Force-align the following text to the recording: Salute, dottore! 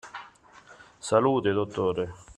Salute, 0.99 1.51
dottore! 1.51 2.13